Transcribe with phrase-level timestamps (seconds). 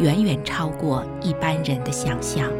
[0.00, 2.50] 远远超过一般人的想象。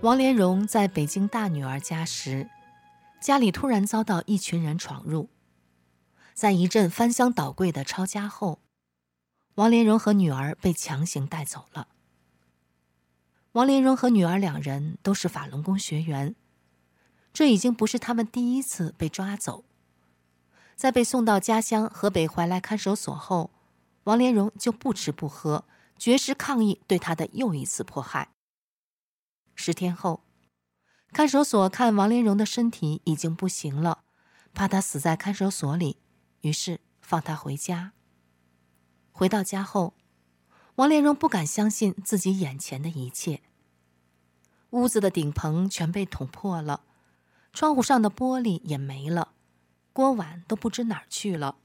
[0.00, 2.46] 王连荣在北京大女儿家时，
[3.20, 5.30] 家里突然遭到一群人闯入。
[6.34, 8.60] 在一阵翻箱倒柜的抄家后，
[9.54, 11.86] 王连荣和女儿被强行带走了。
[13.52, 16.34] 王连荣和女儿两人都是法轮功学员，
[17.32, 19.64] 这已经不是他们第一次被抓走。
[20.74, 23.52] 在被送到家乡河北怀来看守所后，
[24.02, 25.64] 王连荣就不吃不喝，
[25.96, 28.30] 绝食抗议对他的又一次迫害。
[29.54, 30.24] 十天后，
[31.12, 34.02] 看守所看王连荣的身体已经不行了，
[34.52, 35.98] 怕他死在看守所里。
[36.44, 37.92] 于是放他回家。
[39.12, 39.94] 回到家后，
[40.74, 43.40] 王连荣不敢相信自己眼前的一切。
[44.70, 46.82] 屋子的顶棚全被捅破了，
[47.52, 49.32] 窗户上的玻璃也没了，
[49.94, 51.56] 锅碗都不知哪儿去了。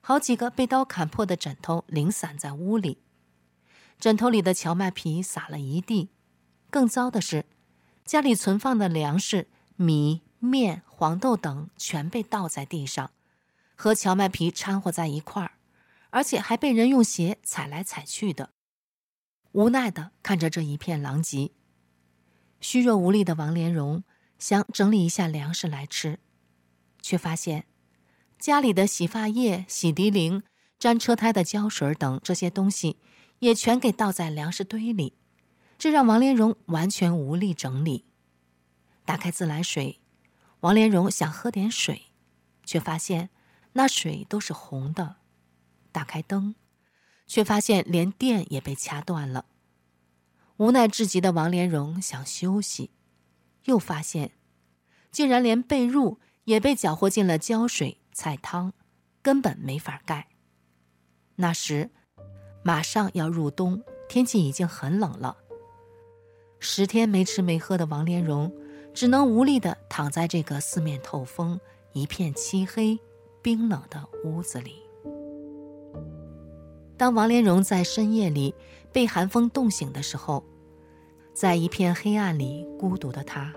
[0.00, 2.98] 好几个被刀砍破的枕头零散在屋里，
[4.00, 6.10] 枕头里的荞麦皮撒了一地。
[6.68, 7.46] 更糟的是，
[8.04, 13.12] 家里存放的粮食、米、面、黄豆等全被倒在地上。
[13.74, 15.52] 和荞麦皮掺和在一块儿，
[16.10, 18.50] 而且还被人用鞋踩来踩去的。
[19.52, 21.52] 无奈地看着这一片狼藉，
[22.60, 24.04] 虚弱无力的王连荣
[24.38, 26.18] 想整理一下粮食来吃，
[27.02, 27.66] 却发现
[28.38, 30.42] 家里的洗发液、洗涤灵、
[30.78, 32.98] 粘车胎的胶水等这些东西
[33.38, 35.16] 也全给倒在粮食堆里，
[35.78, 38.06] 这让王连荣完全无力整理。
[39.04, 40.00] 打开自来水，
[40.60, 42.06] 王连荣想喝点水，
[42.64, 43.30] 却发现。
[43.74, 45.16] 那水都是红的，
[45.92, 46.54] 打开灯，
[47.26, 49.46] 却发现连电也被掐断了。
[50.56, 52.90] 无奈至极的王莲荣想休息，
[53.64, 54.30] 又发现，
[55.10, 58.72] 竟然连被褥也被搅和进了胶水、菜汤，
[59.20, 60.28] 根本没法盖。
[61.34, 61.90] 那时，
[62.62, 65.36] 马上要入冬，天气已经很冷了。
[66.60, 68.54] 十天没吃没喝的王莲荣，
[68.94, 71.60] 只能无力地躺在这个四面透风、
[71.92, 73.00] 一片漆黑。
[73.44, 74.82] 冰冷的屋子里，
[76.96, 78.54] 当王连荣在深夜里
[78.90, 80.42] 被寒风冻醒的时候，
[81.34, 83.52] 在一片黑暗里孤独的他，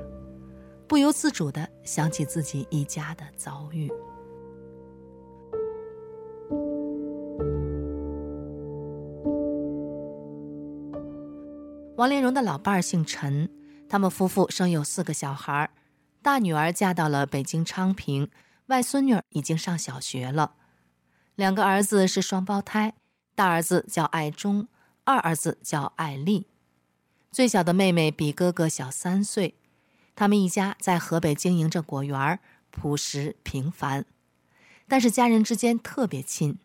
[0.89, 3.89] 不由自主地想起自己一家的遭遇。
[11.95, 13.49] 王连荣的老伴儿姓陈，
[13.87, 15.69] 他们夫妇生有四个小孩，
[16.21, 18.29] 大女儿嫁到了北京昌平。
[18.67, 20.55] 外孙女已经上小学了，
[21.35, 22.95] 两个儿子是双胞胎，
[23.33, 24.67] 大儿子叫爱忠，
[25.05, 26.47] 二儿子叫爱丽，
[27.31, 29.55] 最小的妹妹比哥哥小三岁。
[30.15, 32.39] 他们一家在河北经营着果园，
[32.69, 34.05] 朴实平凡，
[34.87, 36.59] 但是家人之间特别亲，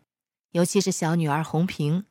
[0.51, 2.03] 尤其是小女儿红萍，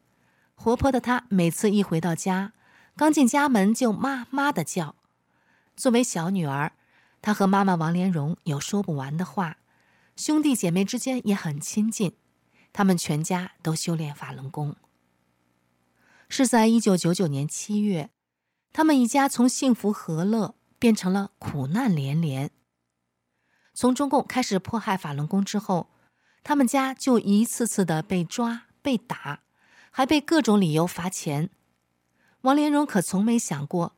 [0.55, 2.53] 活泼的她每次一回到家，
[2.97, 4.95] 刚进家门就妈妈的叫。
[5.77, 6.73] 作为小女儿，
[7.21, 9.59] 她和妈妈王莲荣有说不完的话。
[10.23, 12.15] 兄弟姐妹之间也很亲近，
[12.73, 14.77] 他们全家都修炼法轮功。
[16.29, 18.09] 是在一九九九年七月，
[18.73, 22.53] 他们一家从幸福和乐变成了苦难连连。
[23.75, 25.89] 从中共开始迫害法轮功之后，
[26.45, 29.41] 他们家就一次次的被抓、被打，
[29.91, 31.51] 还被各种理由罚钱。
[32.43, 33.97] 王莲荣可从没想过，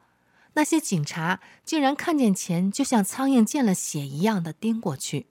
[0.55, 5.27] 那些警察竟然看见钱就像苍蝇见了血一样的盯过去。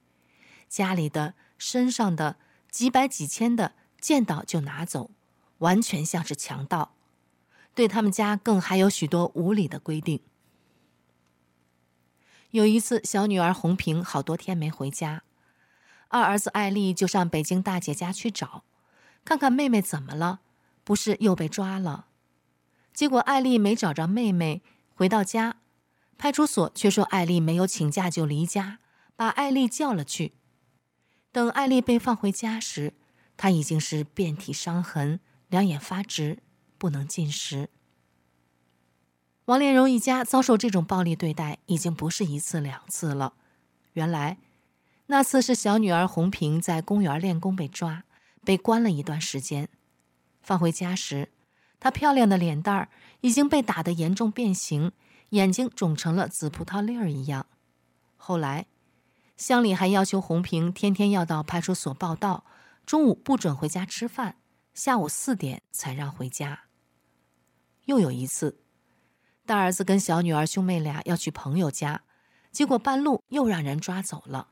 [0.73, 2.37] 家里的、身上的
[2.71, 5.11] 几百几千的，见到就拿走，
[5.59, 6.95] 完全像是强盗。
[7.75, 10.19] 对他们家更还有许多无理的规定。
[12.49, 15.21] 有一次，小女儿红萍好多天没回家，
[16.07, 18.63] 二儿子艾丽就上北京大姐家去找，
[19.23, 20.39] 看看妹妹怎么了，
[20.83, 22.07] 不是又被抓了。
[22.91, 24.63] 结果艾丽没找着妹妹，
[24.95, 25.57] 回到家，
[26.17, 28.79] 派出所却说艾丽没有请假就离家，
[29.15, 30.33] 把艾丽叫了去。
[31.33, 32.93] 等艾丽被放回家时，
[33.35, 35.19] 她已经是遍体伤痕，
[35.49, 36.37] 两眼发直，
[36.77, 37.69] 不能进食。
[39.45, 43.33] 王连荣一家遭受这种暴力对待已经不是一次两次了。
[43.93, 44.37] 原来，
[45.07, 48.03] 那次是小女儿红萍在公园练功被抓，
[48.45, 49.67] 被关了一段时间。
[50.43, 51.29] 放回家时，
[51.79, 52.89] 她漂亮的脸蛋儿
[53.21, 54.91] 已经被打得严重变形，
[55.29, 57.47] 眼睛肿成了紫葡萄粒儿一样。
[58.15, 58.67] 后来，
[59.35, 62.45] 乡里还要求红萍天天要到派出所报到，
[62.85, 64.37] 中午不准回家吃饭，
[64.73, 66.65] 下午四点才让回家。
[67.85, 68.59] 又有一次。
[69.45, 72.03] 大儿子跟小女儿兄妹俩要去朋友家，
[72.51, 74.49] 结果半路又让人抓走了。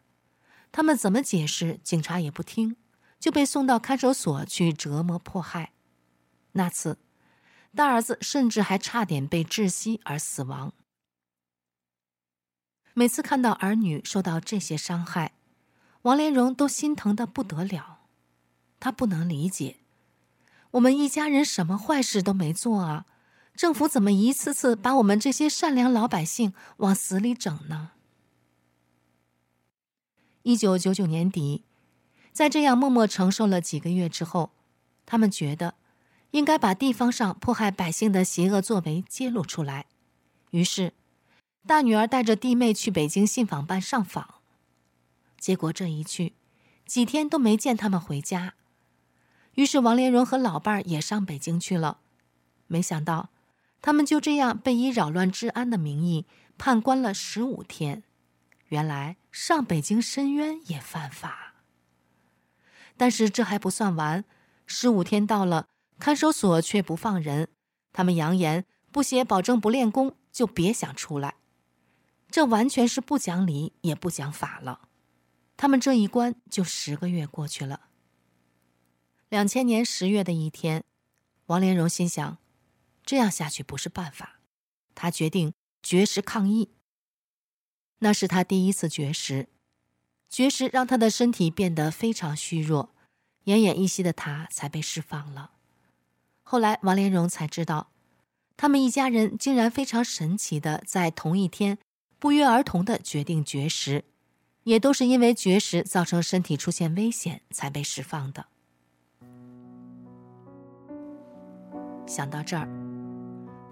[0.74, 2.75] 他们怎么解释，警察也不听，
[3.18, 5.72] 就被送到看守所去折磨迫害。
[6.54, 6.98] 那次，
[7.74, 10.74] 大儿子甚至还差点被窒息而死亡。
[12.94, 15.34] 每次看到儿女受到这些伤害，
[16.04, 18.00] 王连荣都心疼的不得了。
[18.80, 19.78] 他不能理解，
[20.72, 23.06] 我们一家人什么坏事都没做啊。
[23.56, 27.92] 政府怎么一次次把我们这些善良老百姓往死里整呢？
[30.44, 31.64] 一九九九年底，
[32.32, 34.52] 在这样默默承受了几个月之后，
[35.06, 35.76] 他们觉得
[36.32, 39.86] 应该把地方上迫害百姓的邪恶作为揭露出来。
[40.50, 40.94] 于是，
[41.68, 44.42] 大女儿带着弟妹去北京信访办上访，
[45.40, 46.34] 结果这一去，
[46.86, 48.56] 几天都没见他们回家。
[49.54, 52.00] 于是，王连荣和老伴儿也上北京去了，
[52.68, 53.30] 没想到。
[53.81, 56.25] 他们就这样被以扰乱治安的名义
[56.58, 58.04] 判关了十五天。
[58.68, 61.56] 原来上北京申冤也犯法。
[62.96, 64.24] 但是这还不算完，
[64.66, 65.68] 十五天到了，
[66.00, 67.50] 看守所却不放人。
[67.92, 71.36] 他们扬言不写保证不练功就别想出来。
[72.31, 74.88] 这完全是不讲理也不讲法了。
[75.57, 77.89] 他们这一关就十个月过去了。
[79.30, 80.83] 两千年十月的一天，
[81.48, 82.38] 王连荣心想。
[83.04, 84.39] 这样下去不是办法，
[84.94, 86.69] 他决定绝食抗议。
[88.00, 89.50] 那是他第一次绝食，
[90.30, 92.94] 绝食让他的身体变得非常虚弱，
[93.45, 95.51] 奄奄一息的他才被释放了。
[96.44, 97.92] 后来王连荣才知道，
[98.56, 101.80] 他们一家人竟然非常神奇的在同一天
[102.22, 104.06] 不约而同的决定绝食，
[104.66, 108.46] 也都是因为绝食造成身体出现危险才被释放的。
[112.06, 112.70] 想到这儿。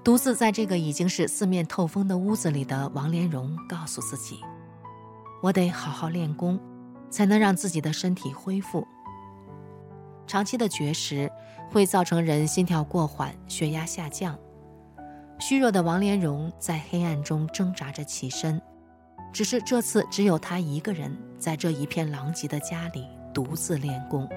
[0.01, 4.39] 独自在这个已经是四面透风的屋子里的王连荣告诉自己
[5.43, 6.59] ：“我得好好练功，
[7.11, 8.87] 才能让自己的身体恢复。
[10.25, 11.29] 长期的绝食
[11.69, 14.39] 会造成人心跳过缓、血压下降。
[15.39, 18.61] 虚弱的王连荣在黑暗中挣扎着起身，
[19.31, 24.27] 只是这次只有他一个人在这一片狼藉的家里独自练功。”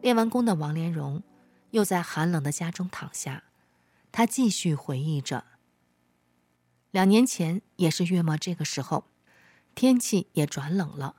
[0.00, 1.22] 练完功的王连荣，
[1.72, 3.44] 又在寒冷的家中躺下。
[4.10, 5.44] 他继续回忆着，
[6.90, 9.04] 两年前也是月末这个时候，
[9.74, 11.16] 天气也转冷了。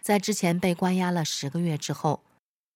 [0.00, 2.22] 在之前被关押了十个月之后，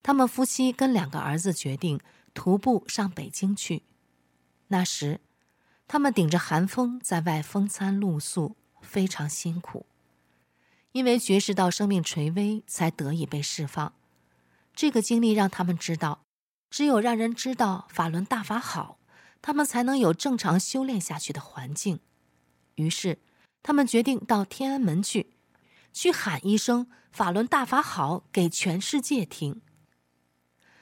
[0.01, 1.99] 他们夫妻跟两个儿子决定
[2.33, 3.83] 徒步上北京去。
[4.67, 5.21] 那时，
[5.87, 9.85] 他们顶着寒风在外风餐露宿，非常辛苦。
[10.93, 13.93] 因为绝食到生命垂危，才得以被释放。
[14.73, 16.21] 这个经历让他们知道，
[16.69, 18.97] 只有让人知道法轮大法好，
[19.41, 21.99] 他们才能有正常修炼下去的环境。
[22.75, 23.19] 于是，
[23.61, 25.31] 他们决定到天安门去，
[25.93, 29.61] 去喊一声“法轮大法好”给全世界听。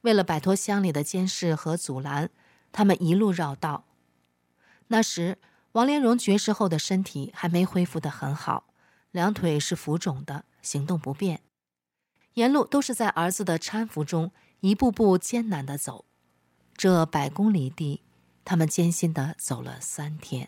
[0.05, 2.29] 为了摆脱乡里的监视和阻拦，
[2.71, 3.85] 他们一路绕道。
[4.89, 5.39] 那时，
[5.71, 8.65] 王连荣绝食后的身体还没恢复得很好，
[9.09, 11.41] 两腿是浮肿的，行动不便。
[12.35, 16.05] 沿路都是在儿子的搀扶中，一步步艰难地走。
[16.77, 18.03] 这百公里地，
[18.43, 20.47] 他们艰辛地走了三天。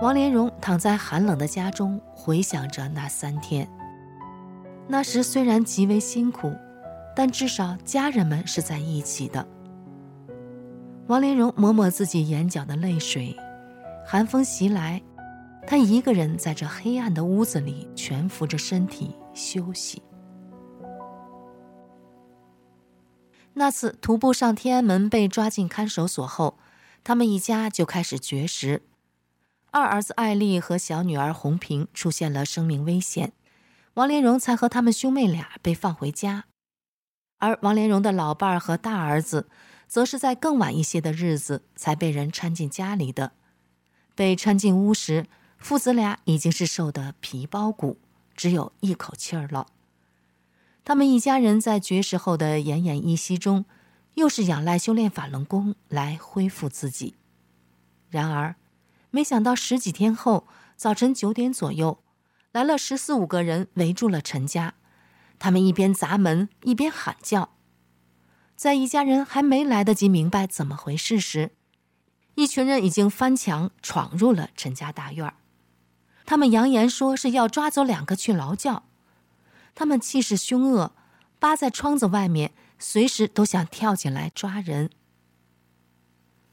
[0.00, 3.68] 王连荣躺在寒冷的家中，回想着那三天。
[4.92, 6.52] 那时虽然极为辛苦，
[7.14, 9.46] 但至少家人们是在一起的。
[11.06, 13.36] 王连荣抹抹自己眼角的泪水，
[14.04, 15.00] 寒风袭来。
[15.64, 20.02] 他一个人在这黑暗的屋子里蜷伏着身体休息。
[23.52, 26.58] 那次徒步上天安门被抓进看守所后，
[27.04, 28.82] 他们一家就开始绝食。
[29.70, 33.32] 二儿子艾丽和小女儿红萍出现了生命危险，
[34.00, 36.44] 王连荣才和他们兄妹俩被放回家。
[37.36, 39.50] 而王连荣的老伴儿和大儿子，
[39.86, 43.32] 则是在更晚一些的日子才被人搀进家里的。
[44.14, 45.26] 被搀进屋时，
[45.58, 47.98] 父子俩已经是瘦得皮包骨，
[48.34, 49.66] 只有一口气儿了。
[50.82, 53.66] 他们一家人在绝食后的奄奄一息中，
[54.14, 57.16] 又是仰赖修炼法轮功来恢复自己。
[58.08, 58.56] 然而，
[59.10, 62.02] 没想到十几天后，早晨九点左右，
[62.52, 64.74] 来了十四五个人围住了陈家。
[65.38, 67.56] 他们一边砸门，一边喊叫。
[68.56, 71.52] 在一家人还没来得及明白怎么回事时，
[72.34, 75.32] 一群人已经翻墙闯入了陈家大院。
[76.26, 78.84] 他们扬言说是要抓走两个去劳教。
[79.74, 80.92] 他们气势凶恶，
[81.38, 84.90] 扒在窗子外面，随时都想跳进来抓人。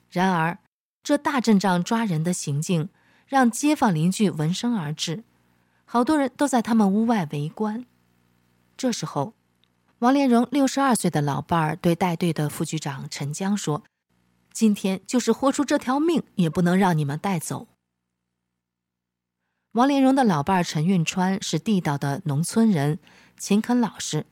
[0.09, 0.59] 然而，
[1.03, 2.87] 这大阵仗抓人的行径，
[3.27, 5.25] 让街坊邻居闻声而至，
[5.89, 7.85] 好多人都在他们屋外围观。
[8.75, 9.33] 这时候，
[9.99, 13.83] 王连荣六十二岁的老伴儿对带队的副局长陈江说
[14.51, 17.69] ：“今天就是豁出这条命，也不能让你们带走。”
[19.71, 22.99] 王连荣的老伴儿陈运川是地道的农村人，
[23.37, 24.25] 勤恳老实。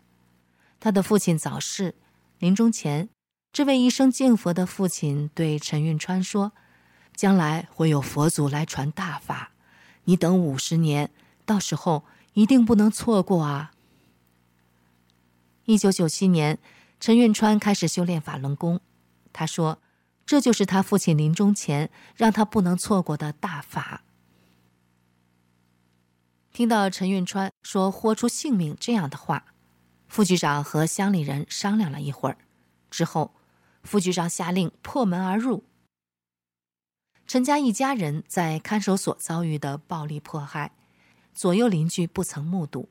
[0.82, 1.96] 他的父亲早逝，
[2.38, 3.08] 临终前，
[3.54, 6.52] 这位一生敬佛的父亲对陈运川说
[7.16, 9.54] ：“将来会有佛祖来传大法，
[10.04, 11.10] 你等五十年，
[11.46, 13.72] 到时候一定不能错过啊！”
[15.66, 16.60] 一九九七年，
[17.00, 18.80] 陈运川开始修炼法轮功。
[19.34, 19.80] 他说
[20.26, 24.04] ：“这就是他父亲临终前让他不能错过的大法。”
[26.54, 29.48] 听到陈运川说“豁出性命”这样的话，
[30.08, 32.38] 副局长和乡里人商量了一会儿，
[32.90, 33.34] 之后，
[33.84, 35.66] 副局长下令破门而入。
[37.28, 40.72] 陈家一家人在看守所遭遇的暴力迫害，
[41.36, 42.88] 左右邻居不曾目睹，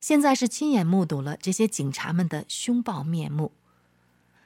[0.00, 3.52] 现在是亲眼目睹了这些警察们的凶暴面目。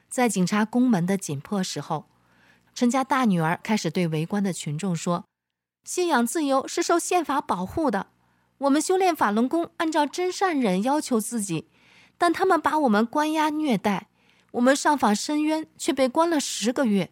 [0.07, 2.05] 在警察攻门的紧迫时候，
[2.73, 5.25] 陈家大女儿开始对围观的群众说
[5.83, 8.07] ：“信仰自由是受宪法保护的。”
[8.59, 11.67] 我们修炼法轮功，按照真善忍要求自己，
[12.17, 14.07] 但他们把我们关押虐待，
[14.51, 17.11] 我们上访申冤却被关了十个月。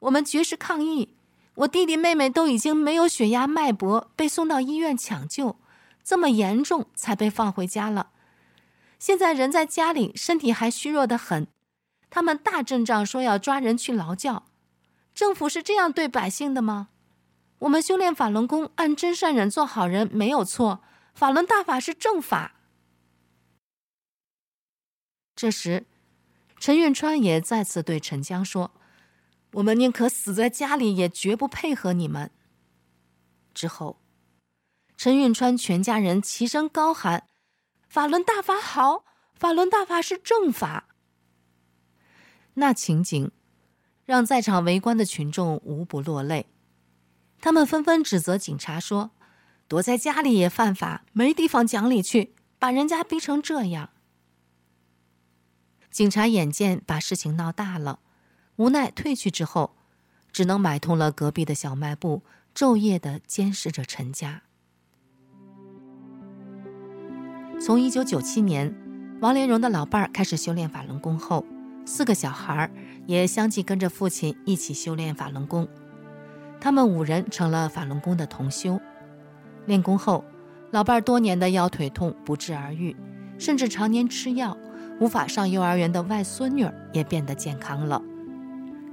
[0.00, 1.14] 我们绝食抗议，
[1.54, 5.58] 我弟弟妹妹都已经没有血压脉搏，被送到医院抢救，
[6.02, 8.10] 这么严重才被放回家了。
[8.98, 11.46] 现在人在家里，身体还虚弱得很，
[12.08, 14.46] 他们大阵仗说要抓人去劳教，
[15.14, 16.88] 政府是这样对百姓的吗？
[17.58, 20.82] 我们修炼法轮功，按真善忍做好人没有错。
[21.14, 22.54] 法轮大法是正法。
[25.36, 25.86] 这时，
[26.58, 28.72] 陈运川也再次对陈江说
[29.52, 32.30] ：“我们宁可死在家里，也绝不配合你们。”
[33.54, 34.00] 之后，
[34.96, 37.28] 陈运川全家人齐声高喊
[37.88, 39.04] ：“法轮大法好！
[39.34, 40.88] 法轮大法是正法。”
[42.54, 43.30] 那情景，
[44.04, 46.46] 让在场围观的群众无不落泪。
[47.40, 49.10] 他们纷纷指责警察说
[49.66, 53.90] ：“躲在家里也犯法，没地方讲理去，把人家逼成这样。”
[55.90, 58.00] 警察眼见把事情闹大了，
[58.56, 59.70] 无奈退去之后，
[60.30, 62.22] 只能买通了隔壁的小卖部，
[62.54, 64.42] 昼夜的监视着陈家。
[67.58, 68.74] 从一九九七年，
[69.20, 71.46] 王连荣的老伴儿开始修炼法轮功后，
[71.86, 72.70] 四个小孩儿
[73.06, 75.66] 也相继跟着父亲一起修炼法轮功。
[76.60, 78.80] 他们五人成了法轮功的同修。
[79.66, 80.24] 练功后，
[80.72, 82.94] 老伴儿多年的腰腿痛不治而愈，
[83.38, 84.56] 甚至常年吃药，
[85.00, 88.02] 无法上幼儿园的外孙女也变得健康了。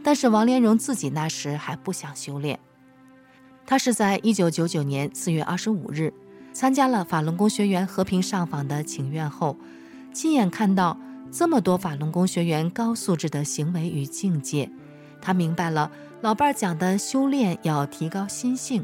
[0.04, 2.60] 但是王连荣自己那时还不想修炼。
[3.66, 6.14] 他是在一九九九年四月二十五日
[6.54, 9.56] 参加了法轮功学员和平上访的请愿后，
[10.12, 10.98] 亲眼看到
[11.32, 14.72] 这么多法轮功学员高素质的行为与境界，
[15.22, 15.92] 他明白了。
[16.22, 18.84] 老伴儿讲的修炼要提高心性，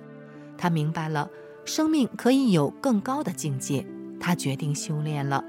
[0.57, 1.27] 他明白了
[1.65, 3.85] 生命可以有更高的境界，
[4.21, 5.43] 他决定修炼了。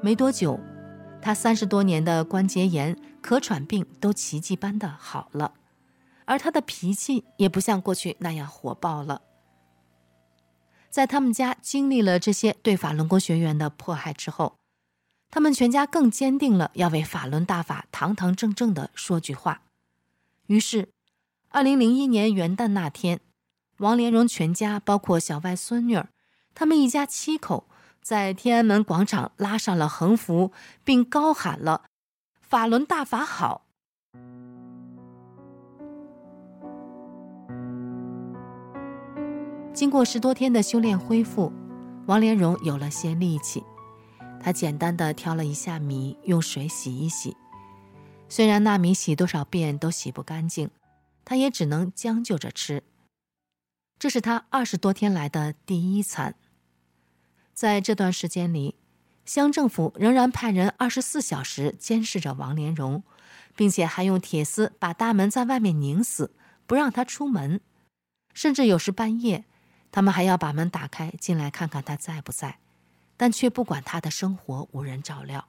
[0.00, 0.58] 没多久，
[1.20, 5.54] 他三十多年的关节炎、咳喘病都奇迹般的好了，
[6.24, 9.22] 而他的脾气也不像过去那样火爆了。
[10.90, 14.56] 在他们家经历了这些对法轮功学员的迫害之后，
[15.30, 19.62] 他们全家更坚定了要为法轮大法堂堂正正的说句话。
[20.46, 20.88] 于是，
[21.50, 23.20] 二零零一年元旦那天，
[23.78, 26.08] 王连荣全家，包括小外孙女儿，
[26.54, 27.68] 他们一家七口，
[28.08, 30.50] 在天安门广场拉上了横幅，
[30.82, 31.90] 并高喊了
[32.40, 33.66] “法轮大法好”。
[39.74, 41.52] 经过十多天的修炼恢复，
[42.06, 43.62] 王连荣有了些力气。
[44.40, 47.36] 他简单的挑了一下米，用水洗一洗。
[48.30, 50.70] 虽然那米洗多少遍都洗不干净，
[51.26, 52.82] 他也只能将就着吃。
[53.98, 56.34] 这是他二十多天来的第一餐。
[57.58, 58.76] 在这段时间里，
[59.24, 63.02] 乡政府仍然派人二十四小时监视着王连荣，
[63.56, 66.32] 并且还用铁丝把大门在外面拧死，
[66.68, 67.60] 不让他出门。
[68.32, 69.44] 甚至有时半夜，
[69.90, 72.60] 他们还要把门打开进来看看他在不在，
[73.16, 75.48] 但却不管他的生活无人照料。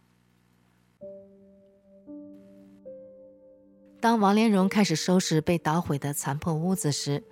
[4.01, 7.24] 当王连荣开始收拾被捣毁的残破屋子时，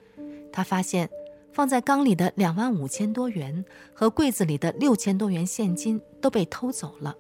[0.54, 1.10] 他发现
[1.58, 7.16] 放在缸里的两万五千多元和柜子里的六千多元现金都被偷走了，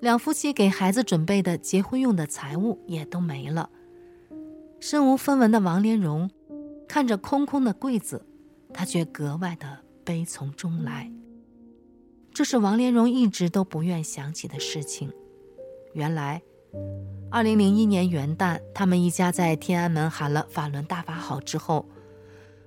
[0.00, 3.68] 两夫妻给孩子准备的结婚用的财物也都没了。
[4.80, 6.30] 身无分文的王连荣
[6.88, 8.24] 看着空空的柜子，
[8.72, 11.12] 他却格外的悲从中来。
[12.32, 15.12] 这是王连荣一直都不愿想起的事情。
[15.92, 16.40] 原来。
[17.30, 21.86] 二零零一年元旦，他们一家在天安门喊了法轮大法好之后，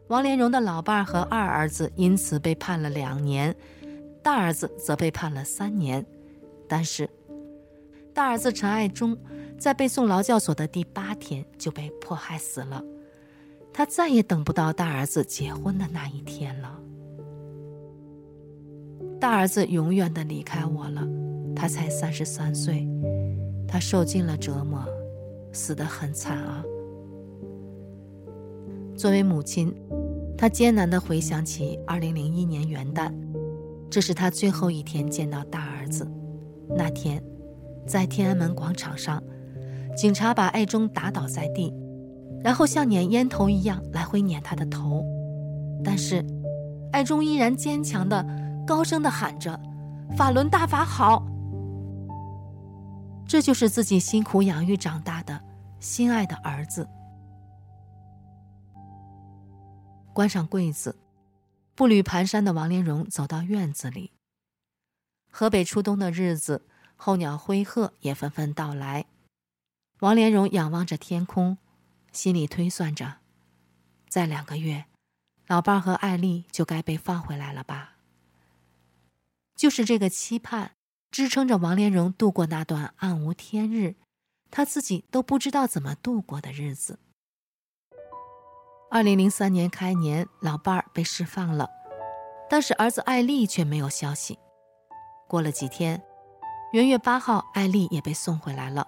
[0.08, 3.56] 王连荣的老伴儿和二儿子因此被判了两年，
[4.24, 6.06] 大儿子则被判了三年。
[6.68, 7.10] 但是，
[8.14, 9.18] 大儿子陈爱忠
[9.58, 12.82] 在被送劳教所的第八天就被迫害死了，
[13.74, 16.80] 他再也等不到大儿子结婚的那一天了。
[19.20, 21.06] 大儿子永远的离开我了，
[21.56, 22.88] 他才三十三岁。
[23.68, 24.86] 他受尽了折磨，
[25.52, 26.64] 死得很惨啊。
[28.98, 29.72] 作为母亲，
[30.36, 33.14] 她艰难地回想起2001年元旦，
[33.92, 36.10] 这是她最后一天见到大儿子。
[36.76, 37.22] 那天，
[37.86, 39.22] 在天安门广场上，
[39.96, 41.72] 警察把爱忠打倒在地，
[42.44, 45.06] 然后像撵烟头一样来回撵他的头，
[45.84, 46.26] 但是，
[46.92, 48.26] 爱忠依然坚强地、
[48.66, 49.60] 高声地喊着
[50.18, 51.24] ：“法轮大法好！”
[53.30, 55.40] 这就是自己辛苦养育长大的
[55.80, 56.88] 心爱的儿子。
[60.18, 60.98] 关上柜子，
[61.76, 64.14] 步履蹒跚的王连荣走到院子里。
[65.30, 69.06] 河北初冬的日子，候鸟灰鹤也纷纷到来。
[70.00, 71.60] 王连荣仰望着天空，
[72.12, 73.18] 心里推算着：
[74.10, 74.86] 再两个月，
[75.46, 77.98] 老伴儿和艾丽就该被放回来了吧。
[79.56, 80.72] 就是这个期盼。
[81.12, 83.96] 支撑着王连荣度过那段暗无天日，
[84.50, 86.98] 他自己都不知道怎么度过的日子。
[88.90, 91.70] 二零零三年开年，老伴儿被释放了，
[92.50, 94.40] 但是儿子艾丽却没有消息。
[95.28, 96.02] 过了几天，
[96.72, 98.88] 元月八号，艾丽也被送回来了。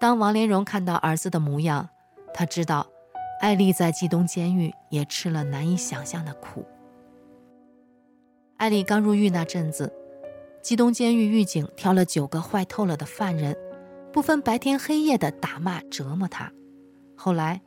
[0.00, 1.88] 当王连荣看到儿子的模样，
[2.34, 2.84] 他知道
[3.40, 6.66] 艾丽在冀东监狱也吃了难以想象的苦。
[8.56, 9.92] 艾丽刚入狱那阵子。
[10.60, 13.56] 冀东监狱狱警挑了九个坏透了的犯人，
[14.12, 16.50] 不分白天黑夜的打骂折磨他。
[17.16, 17.62] 后来，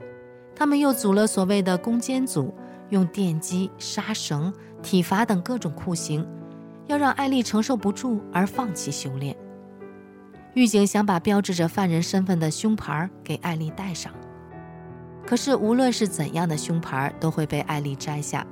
[0.59, 2.53] 他们又组了所谓的攻坚组，
[2.89, 6.27] 用电击、杀绳、体罚等各种酷刑，
[6.87, 9.33] 要让艾丽承受不住而放弃修炼。
[10.55, 14.13] 狱警想把标志着犯人身份的胸牌给艾丽戴上，
[15.25, 18.45] 可是无论是怎样的胸牌，都会被艾丽摘下。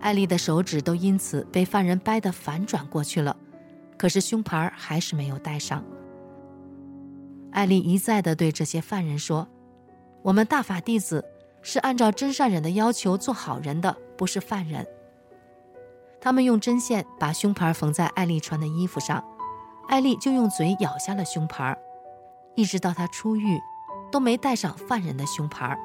[0.00, 3.34] 艾丽的手指都因此被犯人掰得反转过去了。
[3.96, 5.82] 可是胸牌还是没有戴上。
[7.52, 9.48] 艾丽一再地对这些犯人说
[10.24, 11.22] ：“我们大法弟子
[11.60, 14.86] 是按照真善忍的要求做好人的，不是犯人。”
[16.18, 19.22] 他们用针线把胸牌缝在艾丽穿的衣服上，
[19.86, 21.76] 艾丽就用嘴咬下了胸牌，
[22.54, 23.60] 一直到她出狱，
[24.10, 25.78] 都没戴上犯人的胸牌。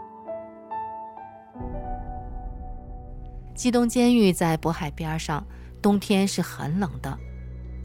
[3.53, 5.45] 冀东监狱在渤海边上，
[5.81, 7.17] 冬天是很冷的。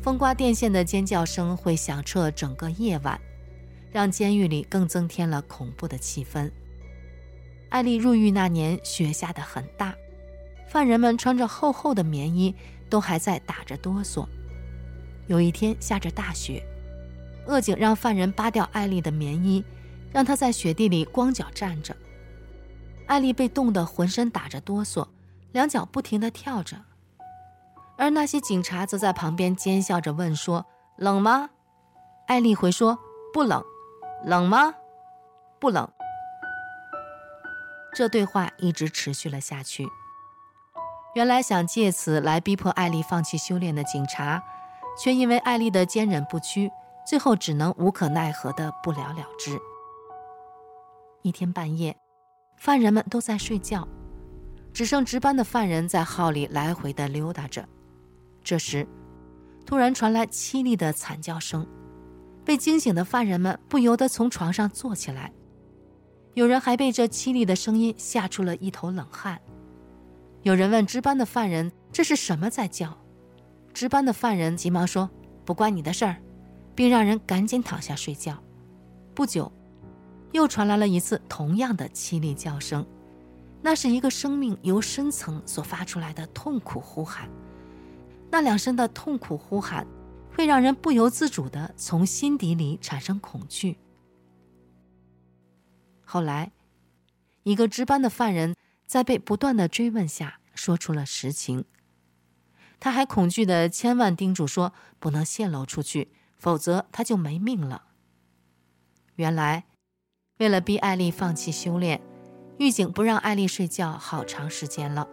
[0.00, 3.20] 风刮电线的尖叫声会响彻整个夜晚，
[3.94, 6.50] 让监狱里更增添了恐怖的气氛。
[7.68, 9.94] 艾丽入狱那年，雪下得很大，
[10.66, 12.52] 犯人们穿着厚厚的棉衣，
[12.90, 14.26] 都还在打着哆嗦。
[15.28, 16.60] 有一天下着大雪，
[17.46, 19.64] 恶警让犯人扒掉艾丽的棉衣，
[20.10, 21.96] 让她在雪地里光脚站着。
[23.06, 25.06] 艾丽被冻得浑身打着哆嗦，
[25.52, 26.78] 两脚不停地跳着。
[27.96, 30.66] 而那些警察则在旁边奸笑着问说
[30.98, 31.50] ：“冷吗？”
[32.26, 32.98] 艾丽回说
[33.32, 33.62] ：“不冷。
[34.24, 34.74] ”“冷吗
[35.60, 35.88] ？”“不冷。”
[37.94, 39.88] 这对话一直持续了下去。
[41.14, 44.42] 原来想借此来逼迫艾丽放弃修炼的警察，
[44.98, 46.72] 却因为艾丽的坚忍不屈，
[47.06, 49.56] 最后只能无可奈何的不了了之。
[51.22, 51.96] 一天半夜，
[52.56, 53.86] 犯人们都在睡觉，
[54.72, 57.68] 只剩值班的犯人在号里来回的溜达着。
[58.42, 58.88] 这时，
[59.64, 61.64] 突然传来凄厉的惨叫声，
[62.44, 65.32] 被惊醒的犯人们不由得从床上坐起来。
[66.34, 69.40] 有人还被这凄厉的声音吓出了一头冷汗。
[70.42, 72.98] 有人问值班的犯人：“这是什么在叫？”
[73.72, 75.08] 值班的犯人急忙说
[75.44, 76.16] ：“不关你的事儿。”
[76.76, 78.36] 并让人赶紧躺下睡觉。
[79.14, 79.50] 不久，
[80.32, 82.84] 又传来了一次同样的凄厉叫声，
[83.62, 87.28] 那是一个生命由深层所发出来的痛苦呼喊。
[88.28, 89.86] 那两声的痛苦呼喊，
[90.34, 93.78] 会让人不由自主地从心底里产生恐惧。
[96.04, 96.52] 后来，
[97.44, 98.54] 一个值班的犯人
[98.86, 101.64] 在被不断的追问下，说出了实情。
[102.80, 107.84] 他还恐惧地千万叮嘱说，不能泄露出去，否则他就没命了。
[109.14, 109.64] 原来，
[110.38, 112.02] 为了逼艾丽放弃修炼，
[112.58, 115.08] 狱警不让艾丽睡觉好长时间了。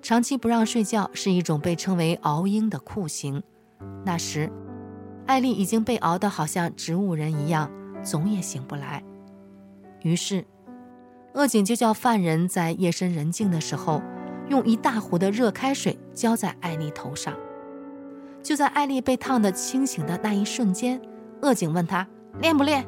[0.00, 3.42] 长期不让睡觉是一种被称为“熬鹰”的酷刑。
[4.04, 4.50] 那时，
[5.26, 7.70] 艾丽已经被熬得好像植物人一样，
[8.02, 9.02] 总也醒不来。
[10.02, 10.44] 于是，
[11.34, 14.02] 恶警就叫犯人在夜深人静的时候，
[14.48, 17.34] 用一大壶的热开水浇在艾丽头上。
[18.42, 21.00] 就在艾丽被烫得清醒的那一瞬间，
[21.42, 22.06] 恶警问她
[22.40, 22.84] 练不练。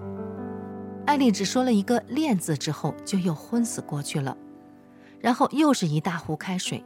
[1.07, 4.37] 艾丽只说了一个“练”字之后，就又昏死过去了。
[5.21, 6.85] 然后又是一大壶开水，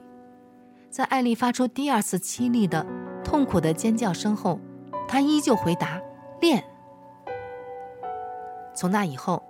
[0.91, 2.87] 在艾丽发出第二次凄厉的、
[3.29, 4.59] 痛苦的尖叫声后，
[5.07, 6.01] 他依旧回答
[6.41, 6.65] “练”。
[8.75, 9.43] 从那以后，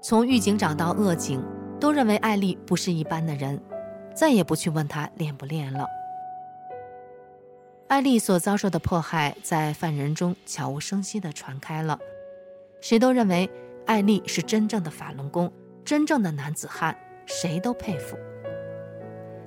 [0.00, 1.42] 从狱警长到恶警，
[1.80, 3.60] 都认为艾丽不是一般的人，
[4.14, 5.88] 再也不去问她练不练了。
[7.88, 11.98] 艾丽所遭受的迫害在犯人中悄无声息地传开了，
[12.80, 13.50] 谁都认为。
[13.86, 15.52] 艾丽是真正的法轮功，
[15.84, 18.16] 真正的男子汉，谁都佩服。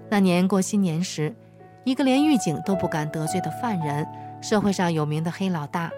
[0.10, 1.36] 那年过新年时，
[1.90, 4.08] 一个连狱警都不敢得罪的犯人，
[4.44, 5.90] 社会上有名的黑老大，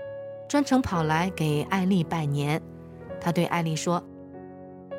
[0.48, 2.62] 专程跑来给艾丽拜年。
[3.20, 4.02] 他对艾丽说：“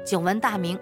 [0.04, 0.78] 久闻大名，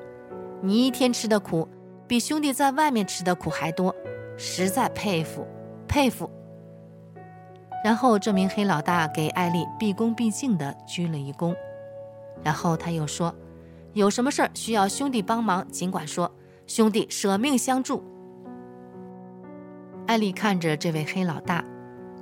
[0.63, 1.69] 你一天吃的苦，
[2.09, 3.95] 比兄弟在外面吃的苦还多，
[4.37, 5.47] 实在佩服，
[5.87, 6.29] 佩服。”
[7.85, 11.55] 然后这名黑老大给艾丽毕恭毕敬地鞠了一躬。
[12.43, 13.33] 然后他又说
[13.95, 16.29] ：“有什么事儿需要兄弟帮忙，尽管说，
[16.67, 18.03] 兄弟舍命相助。”
[20.11, 21.63] 艾丽看着这位黑老大，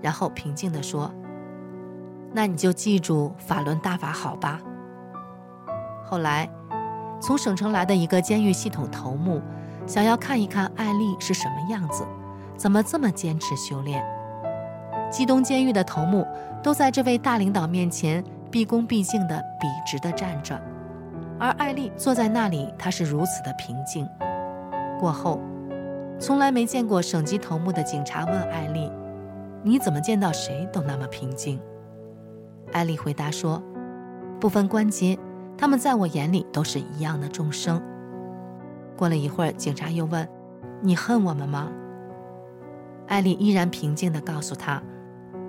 [0.03, 1.11] 然后平静地说
[2.35, 4.61] ：“那你就记住法轮大法好吧。”
[6.05, 6.47] 后来，
[7.19, 9.41] 从省城来的一个监狱系统头目，
[9.87, 12.07] 想要看一看艾丽是什么样子，
[12.59, 14.05] 怎么这么坚持修炼。
[15.11, 16.27] 基东监狱的头目
[16.63, 18.23] 都在这位大领导面前。
[18.51, 20.61] 毕恭毕敬地笔直地站着，
[21.41, 24.07] 而艾丽坐在那里，她是如此的平静。
[25.01, 25.41] 过后，
[26.19, 28.91] 从来没见过省级头目的警察问艾丽
[29.63, 31.61] ：“你怎么见到谁都那么平静？”
[32.73, 33.63] 艾丽回答说
[34.41, 35.19] ：“不分官阶，
[35.57, 37.81] 他们在我眼里都是一样的众生。”
[38.97, 40.29] 过了一会儿，警察又问
[40.83, 41.71] ：“你恨我们吗？”
[43.07, 44.83] 艾丽依然平静地告诉他：“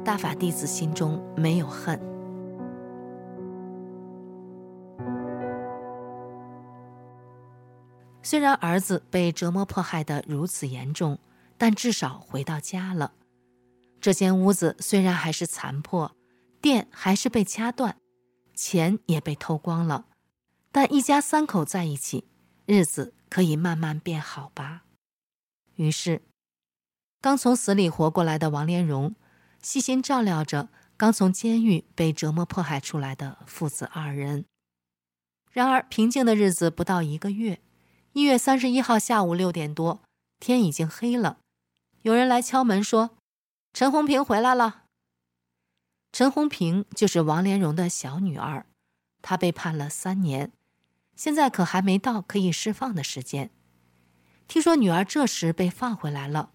[0.05, 1.99] 大法弟子心中没有恨。”
[8.21, 11.17] 虽然儿子被折磨迫害的如此严重，
[11.57, 13.13] 但至少回到家了。
[14.01, 16.15] 这间屋子虽然还是残破，
[16.61, 17.97] 电还是被掐断，
[18.53, 20.05] 钱也被偷光了，
[20.71, 22.25] 但一家三口在一起，
[22.65, 24.83] 日子可以慢慢变好吧。
[25.75, 26.21] 于是，
[27.21, 29.15] 刚从死里活过来的王连荣，
[29.61, 34.45] 细心照料着刚从监狱被折磨迫害出来的父子二人。
[35.51, 37.59] 然而，平静的日子不到一个月。
[38.13, 40.01] 一月三十一号下午六点多，
[40.39, 41.37] 天已经黑了。
[42.01, 43.11] 有人来敲门说
[43.71, 44.85] ：“陈红萍回来了。”
[46.11, 48.65] 陈红萍就是王连荣的小女儿，
[49.21, 50.51] 她被判了三年，
[51.15, 53.51] 现在可还没到可以释放的时间。
[54.47, 56.51] 听说女儿这时被放回来了，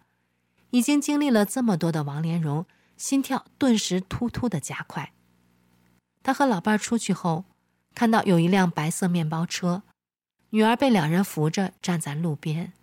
[0.71, 5.13] 已经经历了这么多的王连荣，心跳顿时突突的加快。
[6.25, 7.45] 他和老伴出去后，
[7.95, 9.85] 看到有一辆白色面包车。
[10.55, 12.75] 女儿被两人扶着站在路边，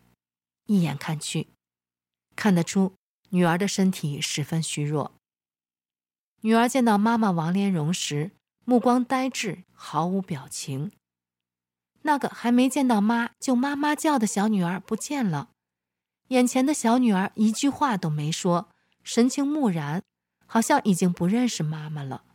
[0.65, 1.47] 一眼看去，
[2.35, 2.95] 看得出
[3.29, 5.13] 女儿的身体十分虚弱。
[6.41, 8.31] 女儿见到妈妈王连荣时，
[8.65, 10.91] 目光呆滞，毫无表情。
[12.01, 15.51] 那个还没见到妈就妈妈叫的小女儿不见了，
[16.27, 18.67] 眼前的小女儿一句话都没说，
[19.01, 20.03] 神情木然，
[20.45, 22.25] 好像已经不认识妈妈了。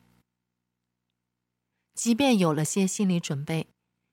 [1.92, 3.68] 即便有了些心理准备，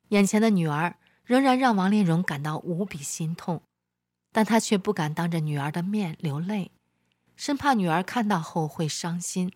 [0.10, 0.98] 眼前的女儿。
[1.26, 3.62] 仍然让王连荣感到无比心痛，
[4.32, 6.72] 但他却不敢当着女儿的面流泪，
[7.36, 9.52] 生怕女儿看到后会伤心。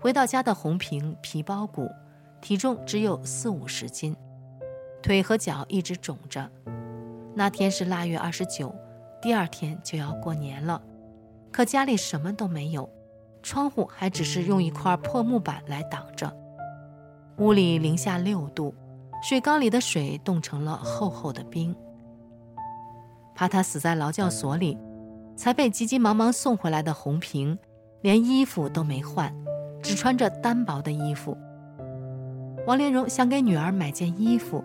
[0.00, 1.88] 回到家的红萍皮包骨，
[2.40, 4.16] 体重只有四五十斤，
[5.02, 6.50] 腿和脚一直肿着。
[7.34, 8.74] 那天是腊月二十九，
[9.22, 10.82] 第二天就要过年了，
[11.52, 12.88] 可家里什么都没有，
[13.42, 16.36] 窗户还只是用一块破木板来挡着。
[17.38, 18.74] 屋里零下六度，
[19.22, 21.74] 水缸里的水冻成了厚厚的冰。
[23.34, 24.78] 怕他死在劳教所里，
[25.36, 27.58] 才被急急忙忙送回来的红平，
[28.00, 29.34] 连衣服都没换，
[29.82, 31.36] 只穿着单薄的衣服。
[32.66, 34.64] 王连荣想给女儿买件衣服，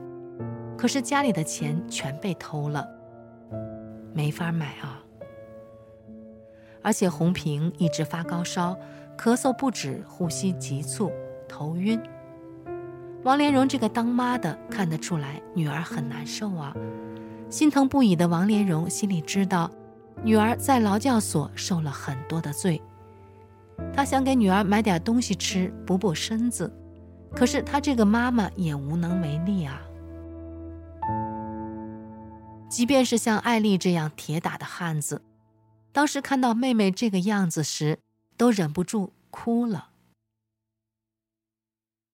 [0.77, 2.87] 可是家里的钱全被偷了，
[4.13, 5.03] 没法买啊。
[6.81, 8.75] 而且红平一直发高烧，
[9.17, 11.11] 咳嗽不止，呼吸急促，
[11.47, 12.01] 头晕。
[13.23, 16.75] 王连荣这个当妈的看得出来，女儿很难受啊。
[17.49, 19.69] 心疼不已的王连荣心里知道，
[20.23, 22.81] 女儿在劳教所受了很多的罪。
[23.93, 26.73] 他想给女儿买点东西吃，补补身子，
[27.35, 29.81] 可是他这个妈妈也无能为力啊。
[32.69, 35.21] 即便是像艾丽这样铁打的汉子，
[35.91, 37.99] 当时看到妹妹这个样子时，
[38.35, 39.89] 都忍不住哭了。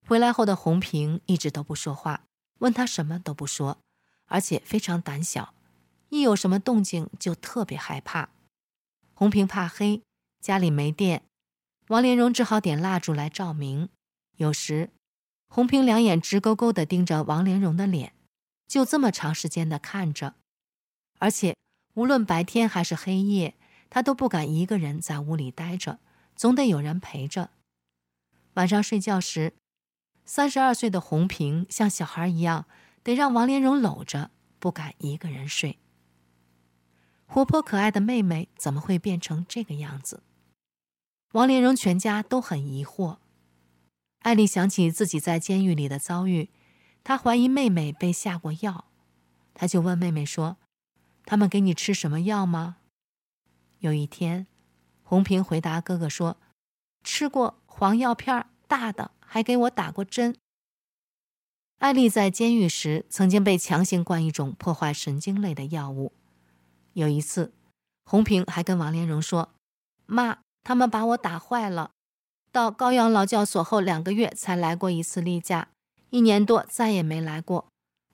[0.08, 2.24] 回来后的红萍一直都不说话，
[2.60, 3.80] 问他什么都不说。
[4.28, 5.54] 而且非常胆小，
[6.10, 8.30] 一有什么动静就特别害怕。
[9.14, 10.02] 红萍怕黑，
[10.42, 11.24] 家里没电，
[11.88, 13.90] 王连荣只好点蜡烛来照明。
[14.38, 14.92] 有时，
[15.50, 18.14] 红萍两眼直勾勾地盯着王连荣的脸，
[18.68, 20.36] 就这么长时间地看着。
[21.20, 21.56] 而且，
[21.96, 23.56] 无论白天还是黑夜，
[23.90, 26.00] 他都不敢一个人在屋里待着，
[26.36, 27.50] 总得有人陪着。
[28.54, 29.54] 晚上睡觉时，
[30.28, 32.68] 三十二岁的红萍像小孩一样。
[33.04, 35.80] 得让王连荣搂着，不敢一个人睡。
[37.26, 40.24] 活泼可爱的妹妹怎么会变成这个样子？
[41.32, 43.20] 王连荣全家都很疑惑。
[44.24, 46.50] 艾丽想起自己在监狱里的遭遇，
[47.06, 48.90] 她怀疑妹妹被下过药，
[49.54, 50.58] 她就问妹妹说
[51.24, 52.80] ：“他们给你吃什么药吗？”
[53.80, 54.48] 有一天，
[55.02, 56.36] 红萍回答哥哥说
[57.06, 60.36] ：“吃过黄药片儿，大的，还给我打过针。”
[61.80, 66.12] 艾丽在监狱时曾经被强行灌一种破坏神经类的药物。
[66.94, 67.54] 有一次，
[68.06, 69.50] 红萍还跟王连荣说
[70.08, 71.92] ：“妈，他们把我打坏了。
[72.52, 75.68] 到高阳劳教所后两个月才来过一次例假，
[76.10, 77.68] 一年多再也没来过。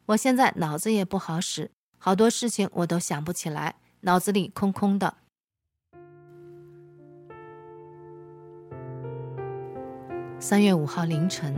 [0.07, 5.15] 我现在脑子也不好使，好多事情我都想不起来，脑子里空空的。”
[10.43, 11.55] 三月五号凌晨。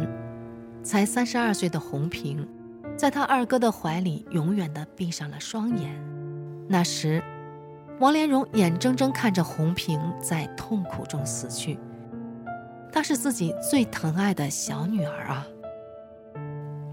[0.84, 2.48] 才三十二岁的红萍，
[2.96, 6.00] 在他二哥的怀里永远地闭上了双眼。
[6.68, 7.20] 那时，
[8.00, 11.80] 王连荣眼睁睁看着红萍在痛苦中死去。
[12.92, 15.48] 她是自己最疼爱的小女儿啊！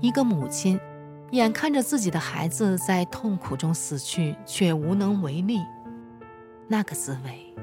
[0.01, 0.81] 一个母亲，
[1.33, 5.59] 眼看着自己的孩子在痛苦中死去，却无能为力，
[6.69, 7.55] 那个滋味。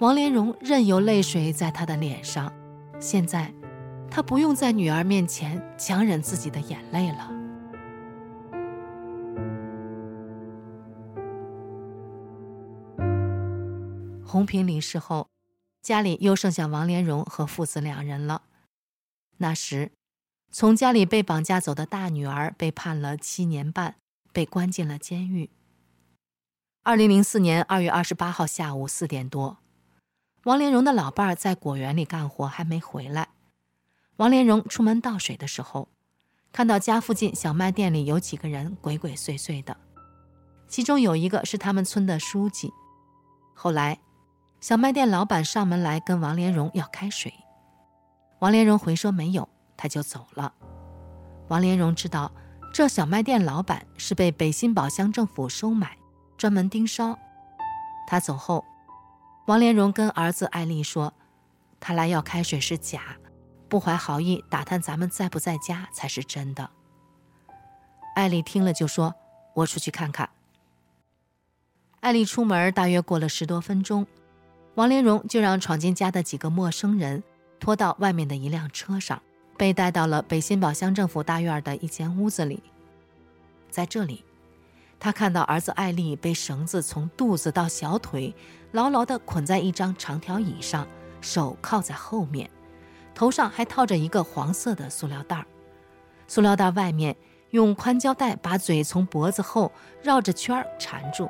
[0.00, 2.52] 王连荣任由泪水在他的脸上，
[2.98, 3.52] 现在。
[4.10, 7.30] 他不用在女儿面前强忍自己的眼泪了。
[14.26, 15.28] 红平离世后，
[15.80, 18.42] 家里又剩下王连荣和父子两人了。
[19.36, 19.92] 那时，
[20.50, 23.94] 从家里被绑架走的大女儿被判了七年半，
[24.32, 25.50] 被关进了监狱。
[26.82, 29.58] 二零零四年二月二十八号下午四点多，
[30.44, 33.28] 王连荣的老伴儿在果园里干活，还没回来。
[34.16, 35.88] 王连荣出门倒水的时候，
[36.50, 39.76] 看到家附近小卖店里有几个人鬼鬼祟祟的，
[40.66, 42.72] 其中有一个是他们村的书记。
[43.54, 44.00] 后来，
[44.60, 47.32] 小卖店老板上门来跟王连荣要开水，
[48.38, 50.54] 王连荣回说没有，他就走了。
[51.48, 52.32] 王连荣知道
[52.72, 55.98] 这小卖店老板是被北新堡乡政府收买，
[56.38, 57.18] 专门盯梢。
[58.06, 58.64] 他走后，
[59.50, 61.12] 王连荣跟儿子艾丽说
[61.80, 63.16] ：“他来要开水是假。”
[63.68, 66.70] 不怀好意打探咱们在不在家才是真的。
[68.14, 69.12] 艾丽听了就说
[69.54, 70.30] ：“我出去看看。”
[71.98, 74.06] 艾丽出门大约过了十多分钟，
[74.76, 77.20] 王连荣就让闯进家的几个陌生人
[77.58, 79.20] 拖到外面的一辆车上，
[79.58, 82.62] 被带到了北新堡乡政府大院的一间屋子里。
[83.68, 84.24] 在这里，
[85.00, 88.34] 他看到儿子艾丽被绳子从肚子到小腿
[88.72, 90.86] 牢牢地捆在一张长条椅上，
[91.22, 92.48] 手靠在后面。
[93.14, 95.46] 头上还套着一个黄色的塑料袋儿，
[96.28, 97.16] 塑料袋外面
[97.50, 101.28] 用宽胶带把嘴从脖子后绕着圈儿缠住。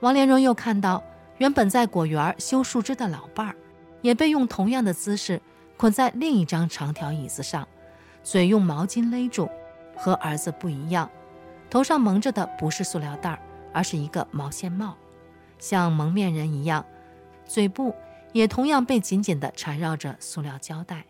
[0.00, 1.02] 王连荣又看到
[1.38, 3.56] 原本在果园修树枝的老伴儿，
[4.00, 5.40] 也被用同样的姿势
[5.76, 7.68] 捆在另一张长条椅子上，
[8.24, 9.48] 嘴用毛巾勒住，
[9.96, 11.08] 和儿子不一样，
[11.68, 13.40] 头上蒙着的不是塑料袋，
[13.72, 14.96] 而是一个毛线帽，
[15.58, 16.84] 像蒙面人一样，
[17.44, 17.94] 嘴部
[18.32, 21.04] 也同样被紧紧地缠绕着塑料胶带。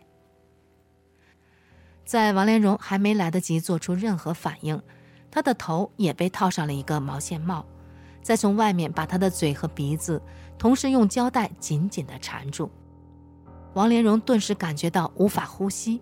[2.04, 4.80] 在王连荣还没来得及做出任何反应，
[5.30, 7.66] 他的头也被套上了一个毛线帽，
[8.22, 10.22] 再从外面把他的嘴和鼻子
[10.56, 12.70] 同时用胶带紧紧地缠住。
[13.74, 16.00] 王连荣顿时感觉到无法呼吸，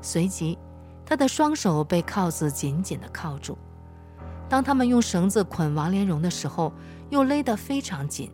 [0.00, 0.56] 随即
[1.04, 3.58] 他的双手被铐子紧紧地铐住。
[4.50, 6.72] 当他们用绳子捆王连荣的时候，
[7.08, 8.30] 又勒得非常紧，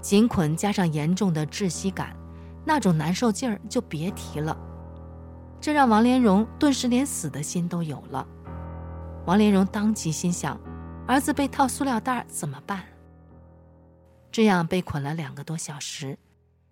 [0.00, 2.16] 紧捆加上严重的窒息感，
[2.64, 4.56] 那种难受劲儿就别提了。
[5.60, 8.26] 这让王连荣顿时连死的心都有了。
[9.26, 10.58] 王连荣当即心想：
[11.06, 12.84] 儿子被套塑料袋怎么办？
[14.30, 16.18] 这样被捆了两个多小时，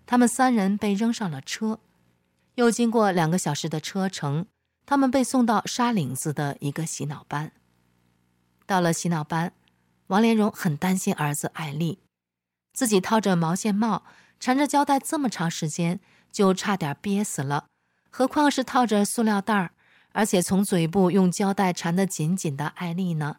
[0.06, 1.80] 他们三人被扔上了车，
[2.54, 4.46] 又经过两个小时的车程，
[4.86, 7.52] 他们被送到沙岭子的一个洗脑班。
[8.70, 9.52] 到了洗脑班，
[10.06, 11.98] 王连荣很担心儿子艾丽，
[12.72, 14.04] 自己套着毛线帽，
[14.38, 15.98] 缠着胶带这么长时间，
[16.30, 17.66] 就差点憋死了。
[18.10, 19.72] 何况是套着塑料袋儿，
[20.12, 23.38] 而且从嘴部用胶带缠得紧紧的艾丽呢？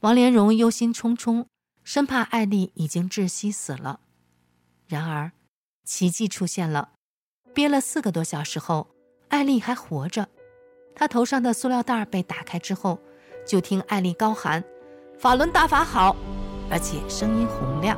[0.00, 1.44] 王连荣忧心忡忡，
[1.84, 4.00] 生怕艾丽已经窒息死了。
[4.86, 5.32] 然而，
[5.84, 6.92] 奇迹出现了，
[7.52, 8.88] 憋了四个多小时后，
[9.28, 10.30] 艾丽还活着。
[10.94, 13.02] 她头上的塑料袋被打开之后，
[13.48, 14.62] 就听艾丽高喊
[15.18, 16.14] ：“法轮大法好！”
[16.70, 17.96] 而且声音洪亮。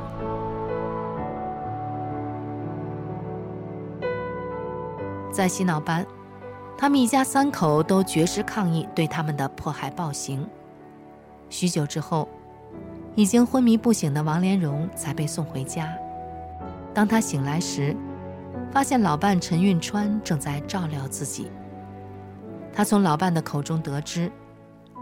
[5.29, 6.07] 在洗脑班，
[6.77, 10.47] 他们一家三口都绝食抗议对他们的迫害暴行。
[11.49, 12.29] 许久之后，
[13.15, 15.93] 已经昏迷不醒的王连荣才被送回家。
[16.93, 17.93] 当他醒来时，
[18.71, 21.51] 发现老伴陈运川正在照料自己。
[22.73, 24.31] 他从老伴的口中得知，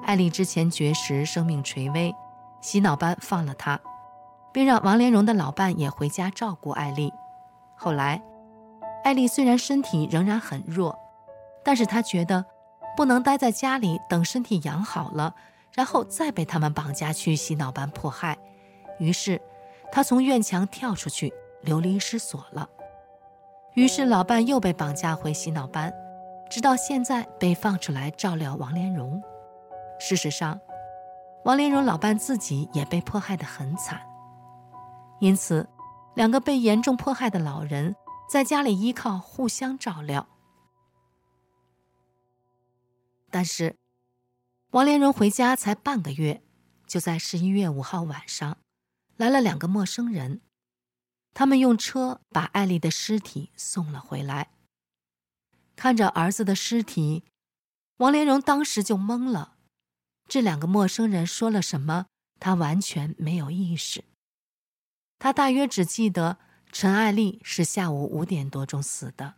[0.03, 2.13] 艾丽之前绝食，生命垂危，
[2.61, 3.79] 洗脑班放了她，
[4.51, 7.13] 并让王连荣的老伴也回家照顾艾丽。
[7.75, 8.21] 后来，
[9.03, 10.97] 艾丽虽然身体仍然很弱，
[11.63, 12.43] 但是她觉得
[12.97, 15.35] 不能待在家里等身体养好了，
[15.73, 18.37] 然后再被他们绑架去洗脑班迫害。
[18.97, 19.39] 于是，
[19.91, 21.31] 她从院墙跳出去，
[21.61, 22.67] 流离失所了。
[23.75, 25.93] 于是，老伴又被绑架回洗脑班，
[26.49, 29.21] 直到现在被放出来照料王连荣。
[29.99, 30.59] 事实上，
[31.45, 34.01] 王连荣老伴自己也被迫害得很惨，
[35.19, 35.67] 因此，
[36.15, 37.95] 两个被严重迫害的老人。
[38.29, 40.27] 在家里依靠互相照料，
[43.31, 43.75] 但是
[44.69, 46.43] 王连荣回家才半个月，
[46.85, 48.59] 就在十一月五号晚上，
[49.17, 50.41] 来了两个陌生人，
[51.33, 54.51] 他们用车把艾丽的尸体送了回来。
[55.75, 57.23] 看着儿子的尸体，
[57.97, 59.55] 王连荣当时就懵了。
[60.29, 62.05] 这两个陌生人说了什么，
[62.39, 64.05] 他完全没有意识。
[65.17, 66.37] 他大约只记得。
[66.71, 69.33] 陈爱丽是下午五点多钟死的，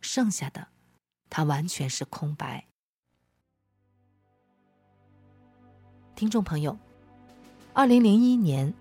[0.00, 0.66] 剩下的，
[1.30, 2.66] 他完全是空白。
[6.16, 6.76] 听众朋友，
[7.72, 8.74] 二零零一年，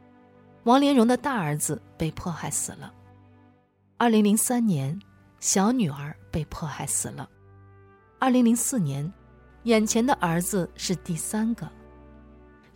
[0.63, 2.91] 王连荣的大儿子被迫害死了；
[3.97, 4.99] 二零零三年，
[5.39, 7.29] 小女儿被迫害死了；
[8.17, 9.13] 二零零四年，
[9.63, 11.69] 眼前的儿子是第三个。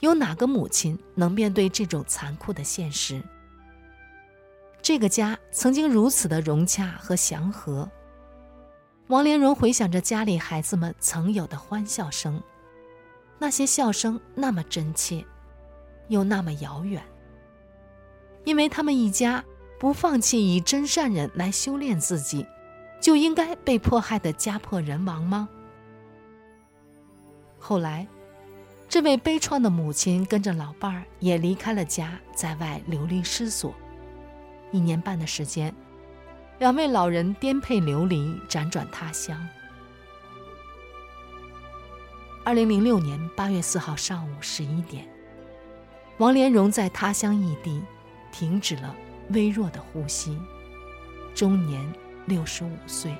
[0.02, 3.24] 有哪个母亲能面对这种残酷的现实？
[4.82, 7.90] 这个家曾经如此的融洽和祥和。
[9.08, 12.42] 王连荣回想着家里孩子们曾有的欢笑声，
[13.40, 15.26] 那些笑声那么真切，
[16.08, 17.04] 又那么遥远。
[18.44, 19.44] 因为他们一家
[19.80, 22.46] 不放弃以真善忍来修炼自己，
[23.02, 25.50] 就应该被迫害得家破人亡吗？
[27.68, 28.06] 后来，
[28.88, 33.74] 这位悲怆的母亲跟着老伴儿也离开了家，在外流离失所。
[34.72, 35.74] 一年半的时间，
[36.60, 39.36] 两位老人颠沛流离，辗转他乡。
[42.44, 45.08] 二零零六年八月四号上午十一点，
[46.20, 47.82] 王连荣在他乡异地
[48.32, 48.96] 停止了
[49.30, 50.38] 微弱的呼吸，
[51.34, 51.84] 终年
[52.28, 53.12] 六十五岁。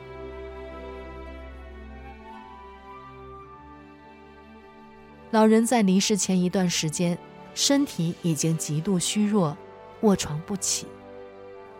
[5.36, 7.18] 老人在离世前一段时间，
[7.54, 9.58] 身体已经极度虚弱，
[10.00, 10.88] 卧床不起。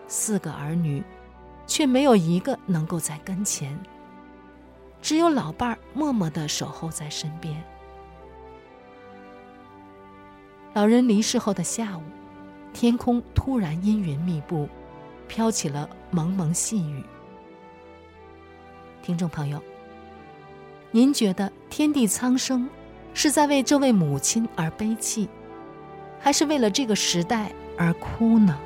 [0.10, 1.02] 四个儿女，
[1.66, 3.80] 却没有一个能够在跟前。
[5.02, 7.56] 只有老伴儿默默地守候在身边。
[10.74, 12.02] 老人离世后的下午，
[12.74, 14.68] 天空突然阴云密布，
[15.30, 17.02] 飘起了蒙蒙细雨。
[19.02, 19.64] 听众朋友，
[20.92, 22.70] 您觉得天地苍生
[23.16, 25.28] 是在为这位母亲而悲泣，
[26.20, 28.60] 还是为了这个时代而哭呢？